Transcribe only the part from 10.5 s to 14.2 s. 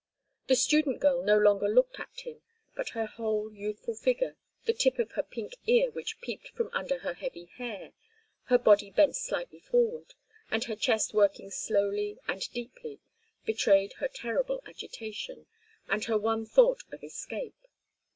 her chest working slowly and deeply, betrayed her